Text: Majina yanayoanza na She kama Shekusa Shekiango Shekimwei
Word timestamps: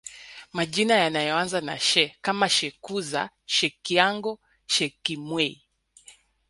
Majina 0.53 0.95
yanayoanza 0.95 1.61
na 1.61 1.79
She 1.79 2.15
kama 2.21 2.49
Shekusa 2.49 3.29
Shekiango 3.45 4.39
Shekimwei 4.67 5.61